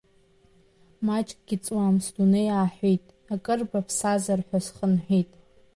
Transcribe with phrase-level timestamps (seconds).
[1.05, 3.03] Маҷгьы ҵуам, сдунеи ааҳәит,
[3.33, 5.31] акыр баԥсазар ҳәа схынҳәит…